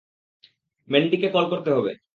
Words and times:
ম্যান্ডিকে 0.87 1.27
call 1.29 1.45
করতে 1.49 1.69
হবে। 1.73 1.91